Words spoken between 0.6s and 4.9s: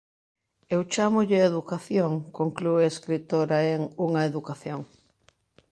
Eu chámolle educación, conclúe a escritora en "Unha educación".